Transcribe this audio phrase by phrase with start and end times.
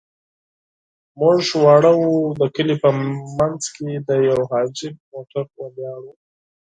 [1.19, 2.89] موږ واړه وو، د کلي په
[3.39, 6.07] منځ کې د يوه حاجي موټر ولاړ و.